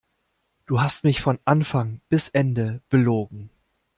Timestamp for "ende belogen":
2.27-3.51